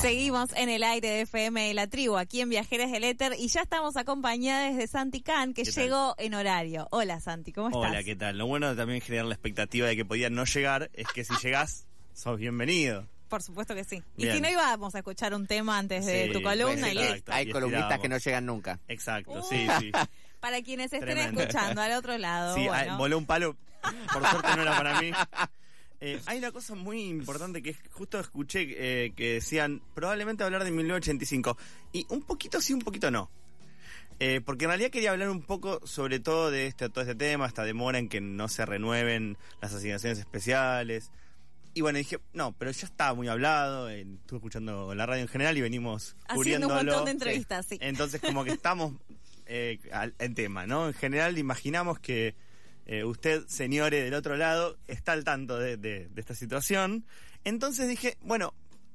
[0.00, 3.48] Seguimos en el aire de FM de la tribu, aquí en Viajeres del Éter, y
[3.48, 6.88] ya estamos acompañadas de Santi Can, que llegó en horario.
[6.90, 7.90] Hola Santi, ¿cómo estás?
[7.90, 8.38] Hola, ¿qué tal?
[8.38, 11.34] Lo bueno de también generar la expectativa de que podían no llegar es que si
[11.42, 13.06] llegás, sos bienvenido.
[13.28, 14.02] Por supuesto que sí.
[14.16, 16.96] Y si no íbamos a escuchar un tema antes de Sí, tu columna, pues, y
[16.98, 17.14] exacto.
[17.14, 17.32] listo.
[17.32, 18.80] Hay y columnistas que no llegan nunca.
[18.88, 19.42] Exacto, Uh.
[19.48, 19.92] sí, sí.
[20.40, 21.42] Para quienes estén Tremendo.
[21.42, 22.96] escuchando al otro lado, Sí, bueno.
[22.96, 23.54] voló un palo.
[24.12, 25.10] Por suerte no era para mí.
[26.00, 28.66] Eh, hay una cosa muy importante que es- justo escuché
[29.06, 31.56] eh, que decían probablemente hablar de 1985.
[31.92, 33.30] Y un poquito sí, un poquito no.
[34.18, 37.46] Eh, porque en realidad quería hablar un poco sobre todo de este, todo este tema,
[37.46, 41.10] esta demora en que no se renueven las asignaciones especiales.
[41.72, 45.28] Y bueno, dije, no, pero ya estaba muy hablado, eh, estuve escuchando la radio en
[45.28, 47.78] general y venimos Haciendo un montón de entrevistas, sí.
[47.80, 48.94] Entonces como que estamos
[49.46, 50.88] eh, al- en tema, ¿no?
[50.88, 52.34] En general imaginamos que
[52.86, 57.04] eh, usted, señores del otro lado, está al tanto de, de- de esta situación.
[57.44, 58.52] Entonces dije, bueno,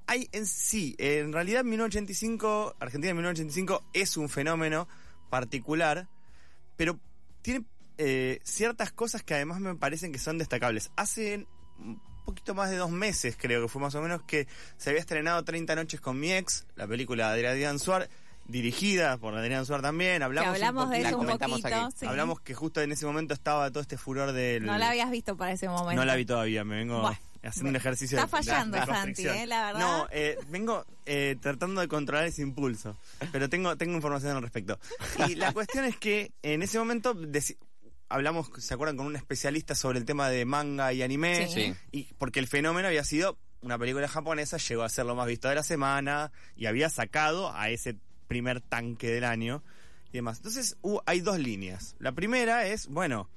[0.07, 4.87] hay en sí, en realidad 1985, Argentina en 1985 es un fenómeno
[5.29, 6.07] particular,
[6.75, 6.99] pero
[7.41, 7.65] tiene
[7.97, 10.91] eh, ciertas cosas que además me parecen que son destacables.
[10.95, 11.47] Hace
[11.79, 14.99] un poquito más de dos meses, creo que fue más o menos, que se había
[14.99, 18.09] estrenado 30 noches con mi ex, la película de Adrián Suar,
[18.47, 20.19] dirigida por Adrián Suar también.
[20.19, 21.81] que Hablamos, un hablamos de eso un comentamos poquito.
[21.85, 21.95] aquí.
[21.99, 22.05] sí.
[22.05, 24.65] Hablamos que justo en ese momento estaba todo este furor del...
[24.65, 25.95] No la habías visto para ese momento.
[25.95, 28.85] No la vi todavía, me vengo Bueno, haciendo un ejercicio está de- de- fallando, de
[28.85, 29.79] Santi, eh, la verdad.
[29.79, 32.97] No, eh, vengo eh, tratando de controlar ese impulso,
[33.31, 34.79] pero tengo, tengo información al respecto.
[35.27, 37.15] Y la cuestión es que en ese momento
[38.09, 38.97] hablamos, ¿se acuerdan?
[38.97, 41.47] Con un especialista sobre el tema de manga y anime.
[41.47, 41.53] Sí.
[41.53, 41.75] Sí.
[41.91, 45.49] Y porque el fenómeno había sido una película japonesa, llegó a ser lo más visto
[45.49, 47.95] de la semana y había sacado a ese
[48.27, 49.63] primer tanque del año
[50.11, 50.37] y demás.
[50.37, 51.95] Entonces hu- hay dos líneas.
[51.99, 53.29] La primera es, bueno,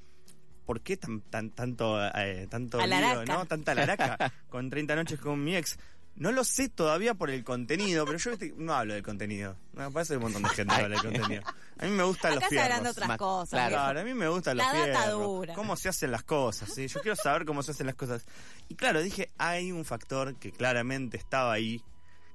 [0.66, 3.46] ¿por qué tan, tan, tanto, eh, tanto lío, ¿no?
[3.46, 5.78] Tanta laraca con 30 noches con mi ex.
[6.14, 9.56] No lo sé todavía por el contenido, pero yo no hablo del contenido.
[9.72, 11.42] No, para eso hay un montón de gente que habla del contenido.
[11.78, 12.86] A mí me gustan Acá los fierros.
[12.90, 13.68] otras Más- cosas.
[13.68, 14.00] claro.
[14.00, 15.54] a mí me gustan los La data fierros, dura.
[15.54, 16.88] Cómo se hacen las cosas, ¿sí?
[16.88, 18.26] Yo quiero saber cómo se hacen las cosas.
[18.68, 21.80] Y claro, dije, hay un factor que claramente estaba ahí,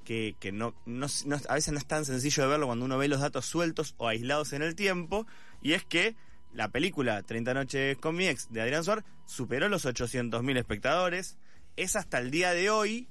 [0.04, 2.98] que, que no, no, no- a veces no es tan sencillo de verlo cuando uno
[2.98, 5.26] ve los datos sueltos o aislados en el tiempo,
[5.62, 6.16] y es que
[6.54, 11.38] la película 30 noches con mi ex de Adrián Suar superó los 800.000 espectadores.
[11.76, 13.08] Es hasta el día de hoy,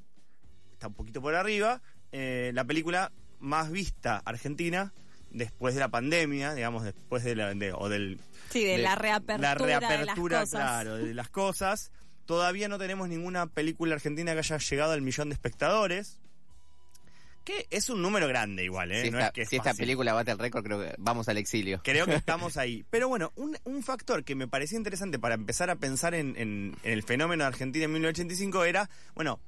[0.72, 1.82] está un poquito por arriba,
[2.12, 3.10] eh, la película
[3.41, 4.92] más vista argentina
[5.30, 8.20] después de la pandemia, digamos, después de la, de- o del...
[8.50, 10.60] Sí, de la reapertura La de las reapertura, cosas.
[10.60, 11.91] claro, de las cosas.
[12.26, 16.20] Todavía no tenemos ninguna película argentina que haya llegado al millón de espectadores.
[17.44, 19.03] Que es un número grande igual, ¿eh?
[19.04, 21.28] Si, no esta, es que es si esta película bate el récord, creo que vamos
[21.28, 21.80] al exilio.
[21.82, 22.84] Creo que estamos ahí.
[22.91, 26.76] Pero bueno, un, un factor que me parecía interesante para empezar a pensar en, en-
[26.82, 29.41] en el fenómeno de Argentina en 1985 era, bueno,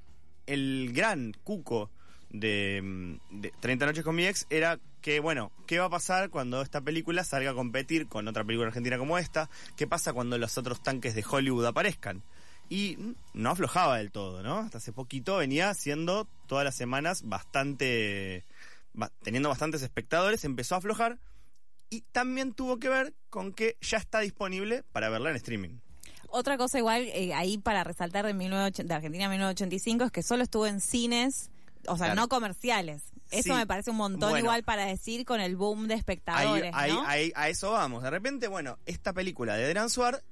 [0.47, 1.91] el gran cuco
[2.31, 6.63] de, de 30 noches con mi ex era que, bueno, ¿qué va a pasar cuando
[6.63, 9.51] esta película salga a competir con otra película argentina como esta?
[9.77, 12.23] ¿Qué pasa cuando los otros tanques de Hollywood aparezcan?
[12.69, 12.97] Y
[13.35, 14.59] no aflojaba del todo, ¿no?
[14.59, 18.45] Hasta hace poquito venía siendo todas las semanas bastante...
[18.93, 21.19] ba- teniendo bastantes espectadores, empezó a aflojar
[21.91, 25.79] y también tuvo que ver con que ya está disponible para verla en streaming.
[26.29, 30.43] Otra cosa igual eh, ahí para resaltar de, 1980 de Argentina 1985 es que solo
[30.43, 31.51] estuvo en cines,
[31.87, 32.23] o sea, Claro.
[32.23, 33.03] no comerciales.
[33.31, 33.53] Eso Sí.
[33.53, 34.39] me parece un montón Bueno.
[34.47, 37.07] igual para decir con el boom de espectadores, ahí- ¿no?
[37.07, 38.03] ahí- a eso vamos.
[38.03, 40.23] De repente, bueno, esta película de Adrián Suar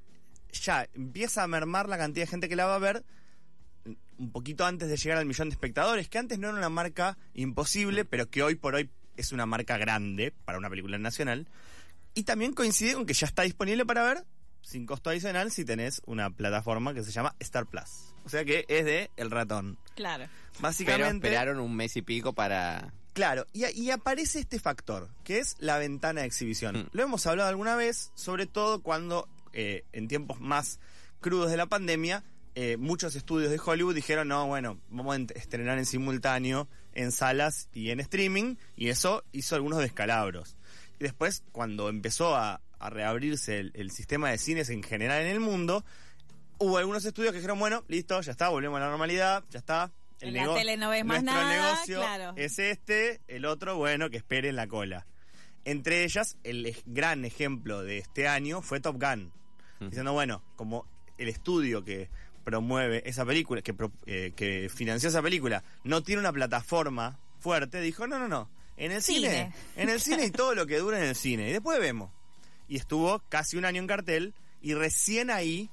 [0.53, 3.05] ya empieza a mermar la cantidad de gente que la va a ver
[4.19, 7.19] un poquito antes de llegar al millón de espectadores, que antes no era una marca
[7.35, 11.49] imposible, pero que hoy por hoy es una marca grande para una película nacional.
[12.15, 14.25] Y también coincide con que ya está disponible para ver
[14.61, 18.15] sin costo adicional si tenés una plataforma que se llama Star Plus.
[18.25, 19.79] O sea que es de El Ratón.
[19.97, 20.27] Claro.
[20.53, 21.27] Pero Básicamente...
[21.27, 22.93] esperaron un mes y pico para...
[23.13, 26.79] Claro, y, y aparece este factor, que es la ventana de exhibición.
[26.79, 26.89] Mm.
[26.93, 30.81] Lo hemos hablado alguna vez, sobre todo cuando eh, en tiempos más
[31.21, 32.25] crudos de la pandemia,
[32.55, 37.69] eh, muchos estudios de Hollywood dijeron, no, bueno, vamos a estrenar en simultáneo en salas
[37.73, 40.57] y en streaming, y eso hizo algunos descalabros.
[40.99, 45.29] Y después, cuando empezó a, a reabrirse el, el sistema de cines en general en
[45.29, 45.85] el mundo,
[46.59, 49.91] hubo algunos estudios que dijeron, bueno, listo, ya está, volvemos a la normalidad, ya está.
[50.21, 52.35] En la tele no ves más nuestro nada, negocio claro.
[52.37, 55.07] es este, el otro, bueno, que espere en la cola.
[55.65, 59.33] Entre ellas, el gran ejemplo de este año fue Top Gun.
[59.89, 60.87] Diciendo, bueno, como
[61.19, 62.09] el estudio que
[62.45, 67.81] promueve esa película, que, pro- eh, que financió esa película, no tiene una plataforma fuerte,
[67.81, 69.53] dijo, no, no, no, en el cine, Cine.
[69.77, 71.49] en el cine y todo lo que dura en el cine.
[71.49, 72.11] Y después vemos.
[72.69, 75.71] Y estuvo casi un año en cartel y recién ahí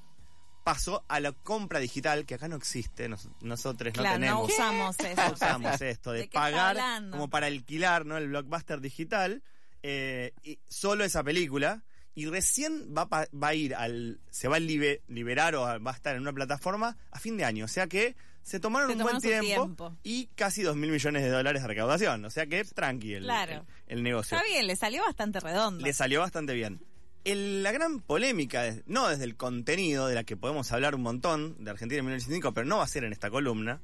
[0.64, 4.52] pasó a la compra digital, que acá no existe, nos- nosotros no Claro, no tenemos.
[4.52, 5.34] usamos eso.
[5.34, 9.42] usamos esto de, ¿De qué está pagar como para alquilar no el blockbuster digital
[9.82, 11.82] eh, y solo esa película
[12.16, 15.92] y recién va, pa- va a ir al se va a libe- liberar o va
[15.92, 18.96] a estar en una plataforma a fin de año o sea que se tomaron Se
[18.98, 19.98] un buen tomaron tiempo, tiempo.
[20.04, 23.66] y casi dos mil millones de dólares de recaudación o sea que tranqui el, Claro.
[23.88, 25.84] el- el negocio Está bien, le salió bastante redondo.
[25.86, 26.82] le salió bastante bien.
[27.26, 31.62] El- la gran polémica, no desde el contenido, de la que podemos hablar un montón,
[31.64, 33.82] de Argentina en 1985, pero no va a ser en esta columna,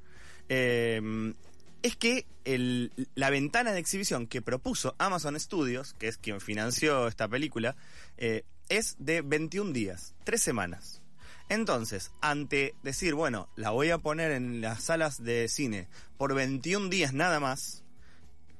[0.47, 1.01] eh,
[1.85, 7.07] es que el- la ventana de exhibición que propuso Amazon Studios, que es quien financió
[7.07, 7.75] esta película,
[8.17, 11.03] eh, es de 21 días, tres semanas.
[11.47, 15.87] Entonces, ante decir, bueno, la voy a poner en las salas de cine
[16.17, 17.83] por 21 días nada más,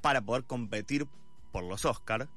[0.02, 1.08] para poder competir
[1.52, 2.30] por los Oscar,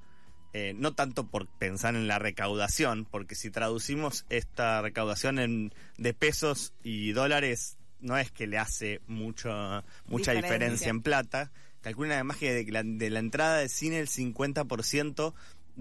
[0.55, 6.15] eh, no tanto por pensar en la recaudación, porque si traducimos esta recaudación en, de
[6.15, 9.49] pesos y dólares, no es que le hace mucho,
[10.07, 10.41] mucha Diferencia.
[10.43, 11.51] diferencia en plata.
[11.81, 15.35] Calculan además que de la, de la entrada de cine el 50%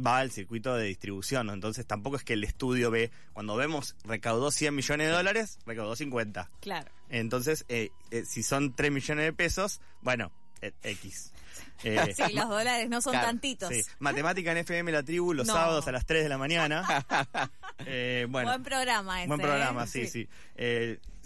[0.06, 1.54] va al circuito de distribución, ¿no?
[1.54, 5.96] entonces tampoco es que el estudio ve, cuando vemos recaudó 100 millones de dólares, recaudó
[5.96, 6.52] 50.
[6.60, 6.92] Claro.
[7.10, 10.31] Entonces, eh, eh, si son 3 millones de pesos, bueno,
[10.62, 11.31] eh, X.
[11.84, 13.69] Eh, Sí, los dólares no son Claro, tantitos.
[13.74, 13.81] sí.
[14.00, 15.54] Matemática en FM La Tribu los No.
[15.54, 16.84] sábados a las 3 de la mañana.
[17.86, 19.28] Eh, bueno, Buen programa ese.
[19.28, 19.88] buen programa, ¿eh?
[19.88, 20.28] sí, sí.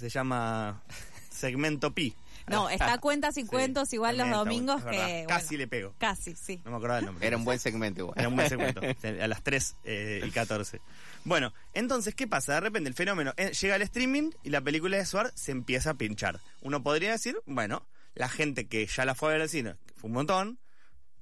[0.02, 0.82] Se llama
[1.30, 2.16] Segmento Pi.
[2.48, 4.98] No, está cuentas y Sí, cuentos igual los domingos que...
[4.98, 5.94] bueno, Casi le pego.
[6.00, 6.60] Casi, sí.
[6.66, 7.28] No me acordaba el nombre.
[7.28, 8.16] Era un buen segmento igual.
[8.18, 8.82] Era un buen segmento.
[9.22, 10.82] a las 3 eh, y 14.
[11.24, 12.56] Bueno, entonces, ¿qué pasa?
[12.56, 15.92] De repente el fenómeno eh, llega al streaming y la película de Suar se empieza
[15.92, 16.40] a pinchar.
[16.62, 20.08] Uno podría decir, bueno, la gente que ya la fue a ver al cine, fue
[20.08, 20.60] un montón,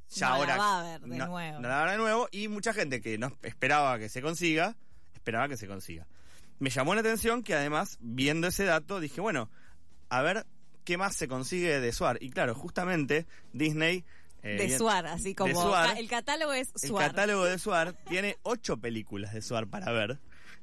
[0.10, 1.60] ya No la ahora va a ver de no, nuevo.
[1.60, 4.22] no la va a ver de nuevo y mucha gente que no esperaba que se
[4.22, 4.78] consiga,
[5.14, 6.08] esperaba que se consiga.
[6.60, 9.50] Me llamó la atención que además, viendo ese dato, dije, bueno,
[10.10, 10.46] a ver
[10.84, 12.18] qué más se consigue de Suar.
[12.22, 14.04] Y claro, justamente Disney...
[14.44, 15.62] eh, de bien- Suar, así como...
[15.62, 15.98] Suar.
[15.98, 17.08] el catálogo es el Suar.
[17.12, 20.20] catálogo de Suar tiene ocho películas de Suar para ver,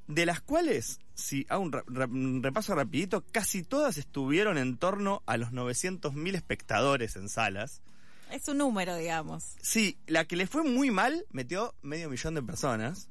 [0.06, 5.50] de las cuales, si hago un repaso rapidito, casi todas estuvieron en torno a los
[5.52, 7.80] 900.000 espectadores en salas.
[8.30, 9.54] Es un número, digamos.
[9.62, 13.08] Sí, la que le fue muy mal metió medio millón de personas.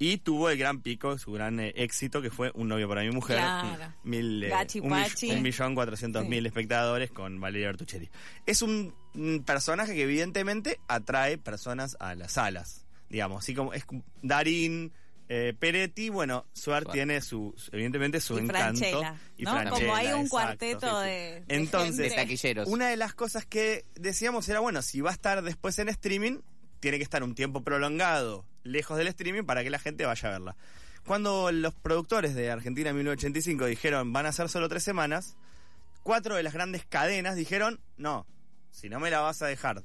[0.00, 3.10] Y tuvo el gran pico, su gran eh, éxito, que fue Un novio para mi
[3.10, 3.38] mujer.
[3.38, 3.92] Claro.
[4.04, 5.30] Mil, eh, Gachi un, mill- Pachi.
[5.32, 6.28] un millón cuatrocientos Sí.
[6.28, 8.08] mil espectadores con Valeria Bertuccelli.
[8.46, 12.86] Es un, un personaje que evidentemente atrae personas a las salas.
[13.08, 13.84] Digamos, así como es
[14.22, 14.92] Darín,
[15.30, 18.78] eh, Peretti, bueno, Suar tiene su, evidentemente su y encanto.
[18.78, 19.50] Franchella, y ¿no?
[19.50, 20.28] Franchella, Como hay un exacto.
[20.30, 21.10] cuarteto Sí, sí.
[21.10, 22.16] de, Entonces, De gente.
[22.22, 22.68] taquilleros.
[22.68, 26.38] Una de las cosas que decíamos era, bueno, si va a estar después en streaming,
[26.80, 30.32] tiene que estar un tiempo prolongado lejos del streaming para que la gente vaya a
[30.32, 30.56] verla.
[31.06, 35.36] Cuando los productores de Argentina 1985 dijeron van a ser solo tres semanas,
[36.02, 38.26] cuatro de las grandes cadenas dijeron, no,
[38.70, 39.82] si no me la vas a dejar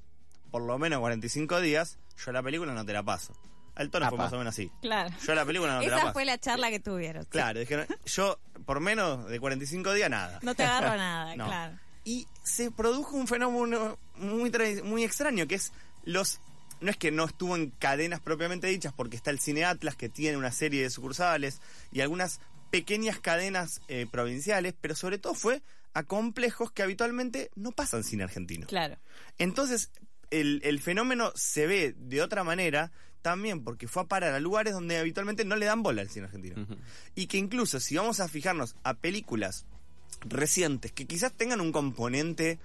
[0.52, 3.34] por lo menos 45 días, yo la película no te la paso.
[3.76, 4.70] El tono fue más o menos así.
[4.84, 5.10] Claro.
[5.26, 6.14] Yo la película no te la Esa paso.
[6.14, 7.24] fue la charla que tuvieron.
[7.24, 7.30] sí.
[7.32, 10.40] Claro, dijeron, yo por menos de 45 días nada.
[10.44, 11.48] No te agarro nada, No.
[11.48, 11.80] claro.
[12.06, 14.52] Y se produjo un fenómeno muy,
[14.84, 15.72] muy extraño, que es
[16.04, 16.40] los...
[16.82, 20.10] No es que no estuvo en cadenas propiamente dichas, porque está el Cine Atlas, que
[20.10, 21.62] tiene una serie de sucursales,
[21.92, 22.40] y algunas
[22.72, 25.62] pequeñas cadenas eh, provinciales, pero sobre todo fue
[25.94, 28.66] a complejos que habitualmente no pasan cine argentino.
[28.68, 28.98] Claro.
[29.38, 29.92] Entonces,
[30.32, 32.92] el, el fenómeno se ve de otra manera
[33.24, 36.26] también porque fue a parar a lugares donde habitualmente no le dan bola al cine
[36.26, 36.68] argentino.
[37.16, 39.66] Y que incluso si vamos a fijarnos a películas
[40.22, 42.60] recientes que quizás tengan un componente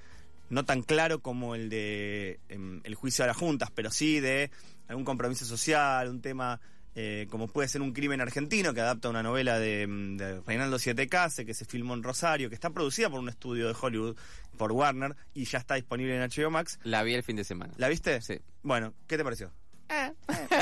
[0.51, 4.51] no tan claro como el de em, el juicio a las juntas, pero sí de
[4.89, 6.61] algún compromiso social, un tema
[6.95, 10.79] eh, como puede ser un crimen argentino que adapta una novela de, em, de Reinaldo
[10.81, 14.17] Siete Case que se filmó en Rosario, que está producida por un estudio de Hollywood,
[14.57, 16.81] por Warner, y ya está disponible en HBO Max.
[16.83, 17.73] La vi el fin de semana.
[17.77, 18.21] ¿La viste?
[18.21, 18.41] Sí.
[18.63, 19.53] Bueno, ¿qué te pareció?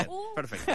[0.07, 0.71] Uh, Perfecto.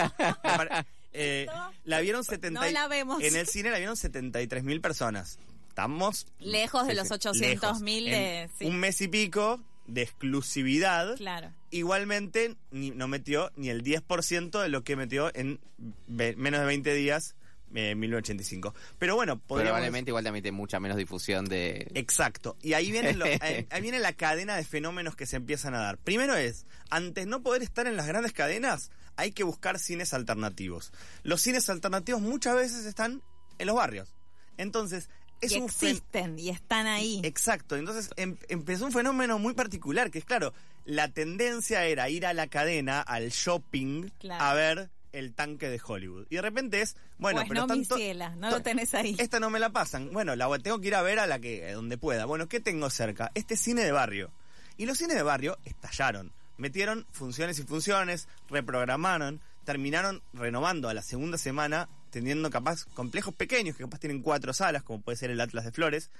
[1.11, 1.47] Eh,
[1.85, 3.23] la vieron 70 y- No la vemos.
[3.23, 5.39] En el cine la vieron 73 mil personas.
[5.73, 7.13] Estamos lejos de los sí.
[7.15, 8.47] 800 mil de...
[8.59, 11.15] Sí, Un mes y pico de exclusividad.
[11.17, 11.51] Claro.
[11.71, 15.59] Igualmente ni- no metió ni el 10% de lo que metió en
[16.05, 17.35] ve- menos de 20 días
[17.73, 18.75] eh, en 1985.
[18.99, 19.71] Pero bueno, podríamos...
[19.71, 21.87] Probablemente igual también tiene mucha menos difusión de...
[21.95, 22.55] Exacto.
[22.61, 25.79] Y ahí viene, lo- ahí, ahí viene la cadena de fenómenos que se empiezan a
[25.79, 25.97] dar.
[25.97, 30.93] Primero es, antes no poder estar en las grandes cadenas, hay que buscar cines alternativos.
[31.23, 33.23] Los cines alternativos muchas veces están
[33.57, 34.13] en los barrios.
[34.57, 35.09] Entonces,
[35.45, 37.21] es un existen y están ahí.
[37.23, 40.53] Exacto, entonces em- empezó un fenómeno muy particular, que es claro,
[40.85, 44.43] la tendencia era ir a la cadena, al shopping, Claro.
[44.43, 46.25] a ver el tanque de Hollywood.
[46.29, 49.15] Y de repente es, bueno, pues pero no, mi ciela, no lo tenés ahí.
[49.19, 50.11] esta no me la pasan.
[50.11, 52.25] Bueno, la tengo que ir a ver a la que donde pueda.
[52.25, 53.31] Bueno, ¿qué tengo cerca?
[53.35, 54.31] Este cine de barrio.
[54.75, 56.33] Y los cines de barrio estallaron.
[56.57, 63.75] Metieron funciones y funciones, reprogramaron, terminaron renovando a la segunda semana, teniendo capaz complejos pequeños,
[63.75, 66.11] que capaz tienen cuatro salas, como puede ser el Atlas de Flores.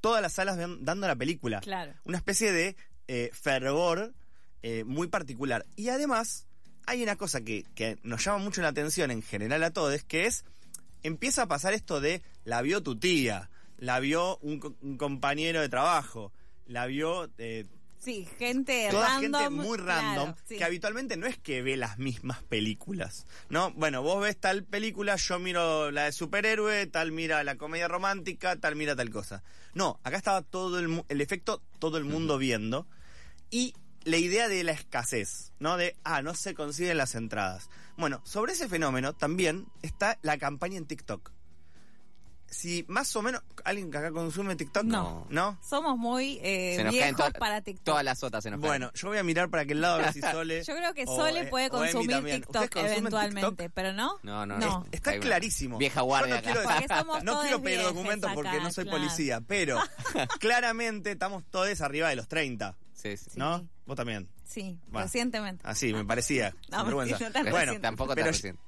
[0.00, 1.60] Todas las salas ven- dando la película.
[1.60, 1.92] Claro.
[2.04, 2.76] Una especie de
[3.08, 4.14] eh, fervor
[4.62, 5.66] eh, muy particular.
[5.76, 6.46] Y además,
[6.86, 10.26] hay una cosa que, que nos llama mucho la atención en general a todos, que
[10.26, 10.44] es,
[11.02, 16.32] empieza a pasar esto de, la vio tu tía, la vio un compañero de trabajo,
[16.66, 17.66] la vio eh,
[18.02, 19.40] Sí, gente toda random.
[19.40, 20.56] gente muy random, claro, sí.
[20.56, 23.70] que habitualmente no es que ve las mismas películas, ¿no?
[23.74, 28.56] Bueno, vos ves tal película, yo miro la de superhéroe, tal mira la comedia romántica,
[28.56, 29.44] tal mira tal cosa.
[29.74, 32.88] No, acá estaba todo el, mu- el efecto, todo el mundo viendo,
[33.50, 35.76] y la idea de la escasez, ¿no?
[35.76, 37.70] De, ah, no se consiguen las entradas.
[37.96, 41.30] Bueno, sobre ese fenómeno también está la campaña en TikTok.
[42.52, 44.84] Si más o menos, ¿alguien que acá consume TikTok?
[44.84, 45.26] No.
[45.30, 45.58] ¿No?
[45.66, 47.84] Somos muy eh, Se nos caen viejos to- para TikTok.
[47.84, 48.68] Todas las otras se nos caen.
[48.68, 50.62] Bueno, yo voy a mirar para aquel lado a ver si Sole.
[50.62, 52.22] Yo creo que Sole eh, puede consumir.
[52.24, 53.70] TikTok ¿Ustedes consumen eventualmente, TikTok?
[53.74, 54.18] pero no.
[54.22, 54.86] No, no, No.
[54.92, 55.78] Está clarísimo.
[55.78, 56.74] Vieja Yo guardia no quiero, acá.
[56.80, 58.98] Porque somos no quiero pedir documentos porque no soy claro.
[58.98, 59.78] policía, pero
[60.40, 63.30] claramente estamos todos arriba de los 30, Sí, sí.
[63.36, 63.58] ¿no?
[63.58, 63.68] Sí.
[63.86, 64.28] Vos también.
[64.44, 65.62] Sí, recientemente.
[65.66, 66.54] Así, me parecía.
[66.70, 67.18] No, sin vergüenza.
[67.18, 67.80] no bueno, reciente.
[67.80, 68.58] tampoco pero tan yo- recién.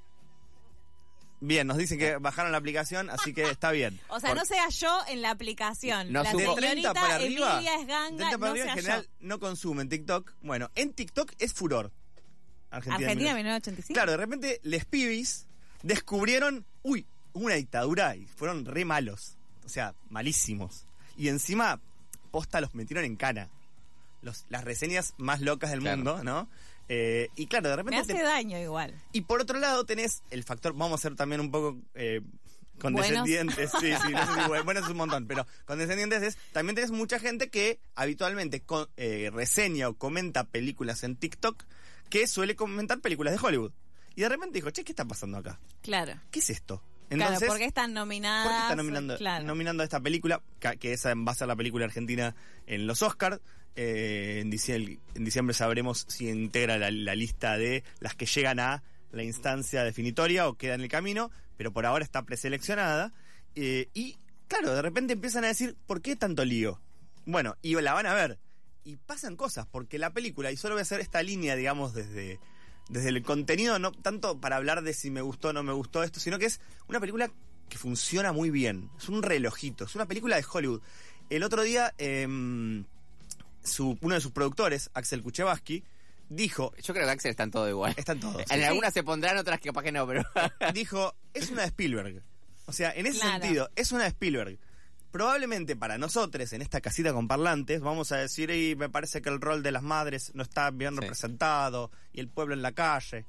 [1.47, 3.99] Bien, nos dicen que bajaron la aplicación, así que está bien.
[4.09, 6.11] O sea, Por- no sea yo en la aplicación.
[6.11, 9.01] No la de supo- 30 señorita para arriba, 30 para no arriba sea en general
[9.03, 9.09] yo.
[9.19, 10.33] no consumen TikTok.
[10.41, 11.91] Bueno, en TikTok es furor.
[12.71, 13.93] Argentina, Argentina 1985.
[13.93, 13.93] 1985.
[13.93, 15.47] Claro, de repente les pibis
[15.83, 19.37] descubrieron, uy, una dictadura y fueron re malos.
[19.65, 20.85] O sea, malísimos.
[21.17, 21.79] Y encima,
[22.31, 23.49] posta los metieron en cana.
[24.21, 25.97] Los, las reseñas más locas del Claro.
[25.97, 26.49] mundo, ¿no?
[26.89, 28.13] Eh, y claro, de Me repente...
[28.13, 28.93] hace te- daño igual.
[29.11, 32.21] y por otro lado tenés el factor, vamos a ser también un poco eh,
[32.79, 36.75] condescendientes, sí, sí, no sé si bueno, bueno es un montón, pero condescendientes es, también
[36.75, 41.63] tenés mucha gente que habitualmente co- eh, reseña o comenta películas en TikTok
[42.09, 43.71] que suele comentar películas de Hollywood.
[44.15, 45.59] Y de repente dijo, che, ¿qué está pasando acá?
[45.81, 46.13] Claro.
[46.31, 46.81] ¿Qué es esto?
[47.09, 48.47] claro, ¿por qué están nominadas?
[48.47, 49.45] ¿Por qué está nominando, Claro.
[49.45, 50.41] nominando a esta película?
[50.59, 52.35] Que, que esa va a ser la película argentina
[52.67, 53.39] en los Oscars.
[53.75, 59.23] Eh, en, diciembre, sabremos si integra la, la lista de las que llegan a la
[59.23, 63.13] instancia definitoria o queda en el camino, pero por ahora está preseleccionada.
[63.55, 64.17] Eh, y
[64.47, 66.81] claro, de repente empiezan a decir, ¿por qué tanto lío?
[67.25, 68.37] Bueno, y la van a ver.
[68.83, 72.39] Y pasan cosas, porque la película, y solo voy a hacer esta línea, digamos, desde,
[72.89, 76.03] desde el contenido, no tanto para hablar de si me gustó o no me gustó
[76.03, 77.31] esto, sino que es una película
[77.67, 78.91] que funciona muy bien.
[78.97, 80.81] Es un relojito, es una película de Hollywood.
[81.29, 82.85] El otro día, em,
[83.65, 85.83] su, uno de sus productores, Axel Kuchevaski,
[86.29, 87.93] dijo, Yo creo que Axel están todo igual.
[87.97, 90.23] están todos, En algunas se pondrán, otras que capaz que no, pero.
[90.73, 92.23] dijo, es una de Spielberg.
[92.67, 93.41] O sea, en ese Claro.
[93.43, 94.57] sentido, es una de Spielberg.
[95.11, 99.29] Probablemente para nosotros, en esta casita con parlantes, vamos a decir, y me parece que
[99.29, 100.99] el rol de las madres no está bien Sí.
[101.01, 103.25] representado, y el pueblo en la calle.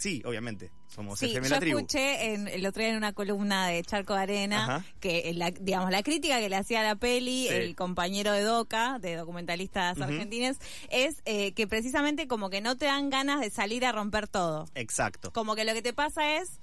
[0.00, 1.78] Sí, obviamente, somos Sí, FM yo la tribu.
[1.78, 4.84] escuché en, el otro día en una columna de Charco de Arena Ajá.
[4.98, 7.54] que, la, digamos, la crítica que le hacía a la peli Sí.
[7.54, 10.04] el compañero de Doca, de documentalistas Ujú.
[10.04, 14.26] argentines, es eh, que precisamente como que no te dan ganas de salir a romper
[14.26, 14.64] todo.
[14.74, 15.32] Exacto.
[15.34, 16.60] Como que lo que te pasa es,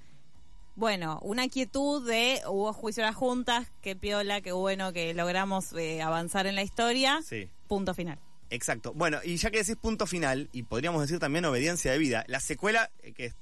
[0.74, 5.72] bueno, una quietud de hubo juicio a las juntas, qué piola, qué bueno que logramos
[5.74, 7.48] eh, avanzar en la historia, Sí.
[7.68, 8.18] punto final.
[8.50, 8.92] Exacto.
[8.94, 12.40] Bueno, y ya que decís punto final, y podríamos decir también obediencia de vida, la
[12.40, 13.36] secuela, eh, que es-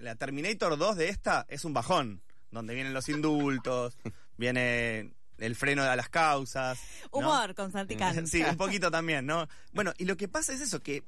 [0.00, 3.96] la Terminator 2 de esta es un bajón, donde vienen los indultos,
[4.36, 6.78] viene el freno a las causas.
[7.12, 7.18] ¿no?
[7.18, 8.26] Humor con Santicán.
[8.26, 9.48] Sí, un poquito también, ¿no?
[9.72, 11.02] Bueno, y lo que pasa es eso, que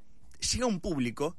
[0.53, 1.37] llega un público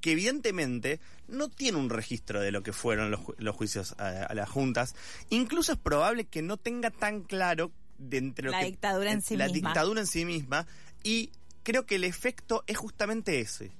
[0.00, 4.24] que evidentemente no tiene un registro de lo que fueron los, ju- los juicios a,
[4.24, 4.94] a las juntas.
[5.30, 9.22] Incluso es probable que no tenga tan claro de entre lo La que- dictadura en
[9.22, 9.70] sí la misma.
[9.70, 10.66] dictadura en sí misma.
[11.06, 11.30] Y
[11.62, 13.70] creo que el efecto es justamente ese.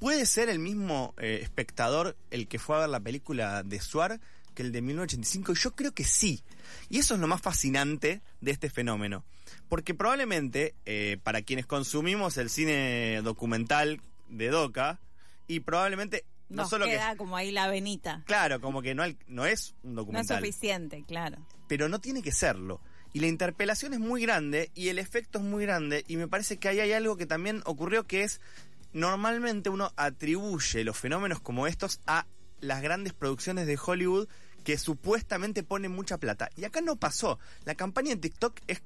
[0.00, 4.18] ¿Puede ser el mismo eh, espectador el que fue a ver la película de Suar
[4.56, 5.52] que el de 1985?
[5.54, 6.42] Yo creo que sí.
[6.88, 9.24] Y eso es lo más fascinante de este fenómeno.
[9.68, 14.98] Porque probablemente eh, para quienes consumimos el cine documental de Doca,
[15.46, 16.92] y probablemente no Nos solo que...
[16.92, 18.24] queda como ahí la venita.
[18.26, 21.38] Claro, como que no, no es un No es documental suficiente, claro.
[21.68, 22.80] pero no tiene que serlo.
[23.12, 26.58] Y la interpelación es muy grande y el efecto es muy grande y me parece
[26.58, 28.40] que ahí hay algo que también ocurrió que es
[28.92, 32.26] normalmente uno atribuye los fenómenos como estos a
[32.60, 34.28] las grandes producciones de Hollywood
[34.64, 36.48] que supuestamente ponen mucha plata.
[36.56, 37.38] Y acá no pasó.
[37.64, 38.80] La campaña en TikTok es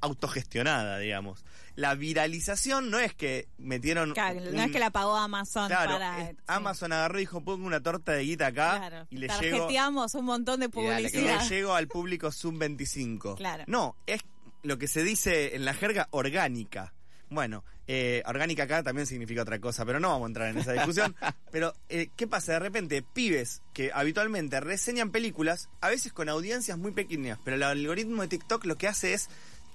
[0.00, 1.44] autogestionada, digamos.
[1.76, 4.12] La viralización no es que metieron...
[4.12, 6.22] Claro, no es que la pagó Amazon Claro, para...
[6.22, 6.36] es- sí.
[6.48, 9.06] Amazon agarró y dijo, pongo una torta de guita acá Claro.
[9.10, 9.68] y le llego...
[10.14, 11.48] Un montón de que Y le publicidad.
[11.48, 13.36] llego al público Zoom 25.
[13.36, 13.64] Claro.
[13.68, 14.22] No, es
[14.64, 16.92] lo que se dice en la jerga orgánica.
[17.30, 20.72] Bueno, eh, orgánica acá también significa otra cosa, pero no vamos a entrar en esa
[20.72, 21.14] discusión.
[21.52, 22.52] pero, eh, ¿qué pasa?
[22.54, 27.62] De repente, pibes que habitualmente reseñan películas, a veces con audiencias muy pequeñas, pero el
[27.62, 29.28] algoritmo de TikTok lo que hace es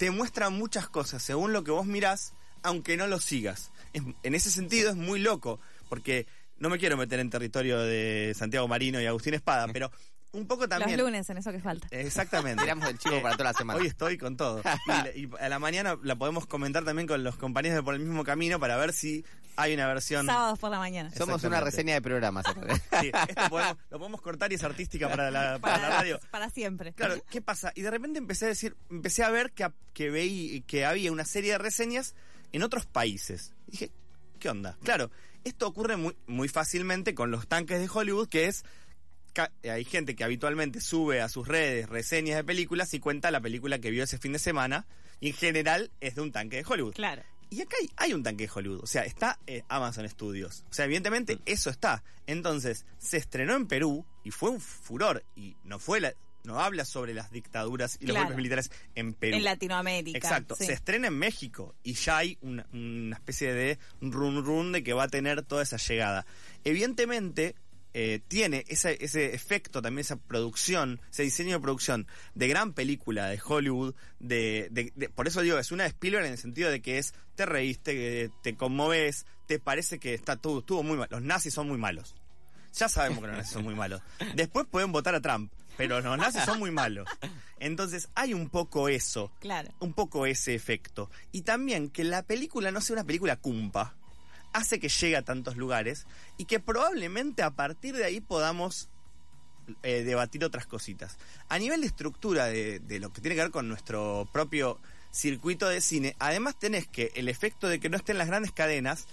[0.03, 3.71] te muestra muchas cosas según lo que vos mirás, aunque no lo sigas.
[3.93, 8.67] En ese sentido es muy loco, porque no me quiero meter en territorio de Santiago
[8.67, 9.89] Marino y Agustín Espada, pero
[10.33, 10.97] un poco también...
[10.97, 11.87] Los lunes, en eso que falta.
[11.91, 12.63] Exactamente.
[12.63, 13.79] Tiramos el chivo para toda la semana.
[13.79, 14.61] Hoy estoy con todo.
[15.15, 18.01] Y, y a la mañana la podemos comentar también con los compañeros de Por el
[18.01, 19.23] mismo camino para ver si
[19.55, 20.25] hay una versión.
[20.25, 21.11] Sábados por la mañana.
[21.15, 22.45] Somos una reseña de programas.
[23.01, 26.19] Sí, esto podemos- lo podemos cortar y es artística para la, para la radio.
[26.31, 26.93] para siempre.
[26.93, 27.71] Claro, ¿qué pasa?
[27.75, 31.25] Y de repente empecé a decir, empecé a ver que, que veí que había una
[31.25, 32.15] serie de reseñas
[32.51, 33.53] en otros países.
[33.67, 33.91] Y dije,
[34.39, 34.77] ¿qué onda?
[34.83, 35.11] Claro,
[35.43, 38.63] esto ocurre muy, muy fácilmente con los tanques de Hollywood, que es
[39.33, 43.41] ca- hay gente que habitualmente sube a sus redes reseñas de películas y cuenta la
[43.41, 44.85] película que vio ese fin de semana.
[45.19, 46.93] Y en general es de un tanque de Hollywood.
[46.93, 47.23] Claro.
[47.53, 48.81] Y acá hay, hay un tanque de Hollywood.
[48.83, 50.63] O sea, está eh, Amazon Studios.
[50.69, 52.03] O sea, evidentemente eso está.
[52.27, 55.23] Entonces, se estrenó en Perú y fue un furor.
[55.35, 58.25] Y no fue la, no habla sobre las dictaduras y los Claro.
[58.25, 59.37] golpes militares en Perú.
[59.37, 60.17] En Latinoamérica.
[60.17, 60.55] Exacto.
[60.57, 60.65] sí.
[60.65, 64.93] Se estrena en México y ya hay una, una especie de run run de que
[64.93, 66.25] va a tener toda esa llegada.
[66.65, 67.55] Evidentemente,
[67.93, 73.27] eh, tiene ese, ese efecto, también esa producción, ese diseño de producción de gran película
[73.27, 73.93] de Hollywood.
[74.19, 76.97] De, de- de- por eso digo, es una de Spielberg en el sentido de que
[76.97, 81.07] es, te reíste, te conmoves, te parece que está todo, estuvo muy mal.
[81.11, 82.15] Los nazis son muy malos.
[82.75, 84.01] Ya sabemos que los nazis son muy malos.
[84.35, 87.07] Después pueden votar a Trump, pero los nazis son muy malos.
[87.59, 89.69] Entonces hay un poco eso Claro.
[89.79, 91.09] un poco ese efecto.
[91.31, 93.95] Y también que la película no sea una película cumpa,
[94.53, 96.07] hace que llegue a tantos lugares
[96.37, 98.89] y que probablemente a partir de ahí podamos
[99.81, 101.17] eh, debatir otras cositas.
[101.49, 104.79] A nivel de estructura de, de lo que tiene que ver con nuestro propio
[105.11, 109.07] circuito de cine, además tenés que el efecto de que no estén las grandes cadenas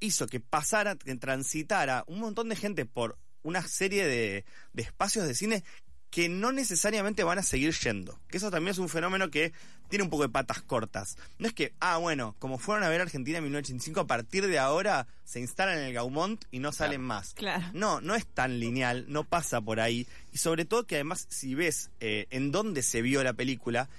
[0.00, 5.26] hizo que pasara, que transitara un montón de gente por una serie de, de espacios
[5.26, 5.64] de cine
[6.16, 8.18] que no necesariamente van a seguir yendo.
[8.28, 9.52] Que eso también es un fenómeno que
[9.90, 11.18] tiene un poco de patas cortas.
[11.38, 14.58] No es que, ah, bueno, como fueron a ver Argentina en 1985, a partir de
[14.58, 17.34] ahora se instalan en el Gaumont y no salen más.
[17.34, 17.66] Claro.
[17.74, 20.06] No, no es tan lineal, no pasa por ahí.
[20.32, 23.90] Y sobre todo que además, si ves eh, en dónde se vio la película,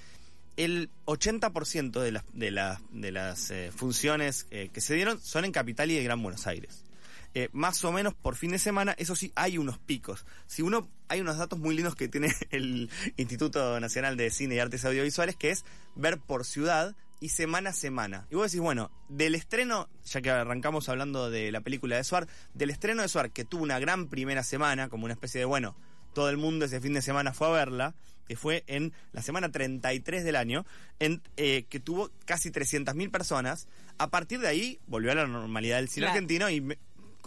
[0.56, 5.46] el 80% de las, de las, de las eh, funciones eh, que se dieron son
[5.46, 6.84] en Capital y de Gran Buenos Aires.
[7.34, 10.26] Eh, más o menos por fin de semana, eso sí, hay unos picos.
[10.48, 14.60] Si uno, hay unos datos muy lindos que tiene el Instituto Nacional de Cine y
[14.60, 18.28] Artes Audiovisuales, que es ver por ciudad y semana a semana.
[18.32, 22.28] Y vos decís, bueno, del estreno, ya que arrancamos hablando de la película de Suar,
[22.54, 25.76] del estreno de Suar, que tuvo una gran primera semana, como una especie de, bueno,
[26.14, 27.96] todo el mundo ese fin de semana fue a verla,
[28.28, 30.66] que fue en la semana 33 del año,
[31.00, 33.68] en, eh, que tuvo casi 300.000 personas.
[34.00, 36.14] A partir de ahí volvió a la normalidad del cine Claro.
[36.16, 36.78] argentino y me-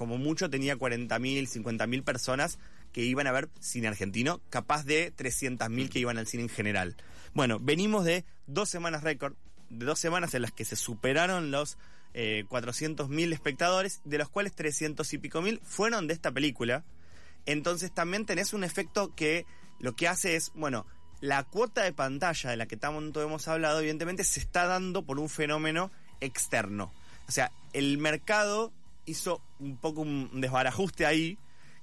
[0.00, 2.58] como mucho tenía 40.000, 50.000 personas
[2.90, 6.96] que iban a ver cine argentino, capaz de 300.000 que iban al cine en general.
[7.34, 9.34] Bueno, venimos de dos semanas récord,
[9.68, 11.76] de dos semanas en las que se superaron los
[12.14, 16.82] eh, 400.000 espectadores, de los cuales 300 y pico mil fueron de esta película.
[17.44, 19.44] Entonces también tenés un efecto que
[19.80, 20.86] lo que hace es, bueno,
[21.20, 25.20] la cuota de pantalla de la que tanto hemos hablado, evidentemente se está dando por
[25.20, 25.90] un fenómeno
[26.22, 26.90] externo.
[27.28, 28.72] O sea, el mercado
[29.06, 31.38] hizo un poco un desbarajuste ahí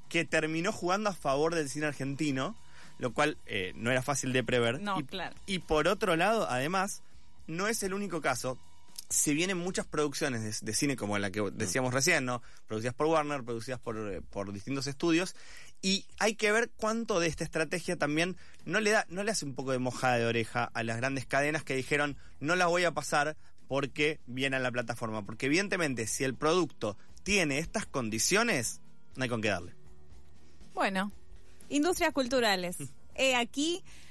[0.10, 2.56] que terminó jugando a favor del cine argentino,
[2.98, 4.82] lo cual eh, no era fácil de prever.
[4.82, 5.36] No, y, claro.
[5.46, 7.02] y por otro lado, además,
[7.48, 8.58] no es el único caso.
[9.10, 12.42] Se vienen muchas producciones de, de cine como la que decíamos recién, ¿no?
[12.68, 15.36] Producidas por Warner, producidas por, eh, por distintos estudios.
[15.82, 19.46] Y hay que ver cuánto de esta estrategia también no le da, no le hace
[19.46, 22.84] un poco de mojada de oreja a las grandes cadenas que dijeron no la voy
[22.84, 25.26] a pasar porque viene a la plataforma.
[25.26, 28.82] Porque evidentemente si el producto tiene estas condiciones,
[29.16, 29.76] no hay con qué darle.
[30.74, 31.12] Bueno,
[31.70, 32.78] industrias culturales.
[33.16, 33.84] He aquí